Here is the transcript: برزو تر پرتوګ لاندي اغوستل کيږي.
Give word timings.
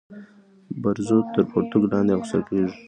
برزو 0.81 1.17
تر 1.33 1.43
پرتوګ 1.51 1.83
لاندي 1.91 2.11
اغوستل 2.13 2.41
کيږي. 2.49 2.73